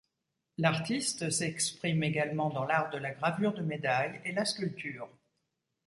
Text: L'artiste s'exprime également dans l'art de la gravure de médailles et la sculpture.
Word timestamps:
L'artiste 0.57 1.29
s'exprime 1.29 2.01
également 2.01 2.49
dans 2.49 2.65
l'art 2.65 2.89
de 2.89 2.97
la 2.97 3.11
gravure 3.11 3.53
de 3.53 3.61
médailles 3.61 4.19
et 4.25 4.31
la 4.31 4.45
sculpture. 4.45 5.07